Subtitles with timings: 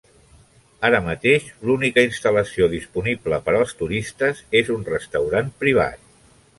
[0.87, 6.15] Ara mateix, l'única instal·lació disponible per als turistes és un restaurant privat.